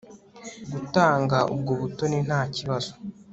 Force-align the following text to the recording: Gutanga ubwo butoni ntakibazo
Gutanga 0.73 1.37
ubwo 1.53 1.71
butoni 1.81 2.17
ntakibazo 2.27 2.91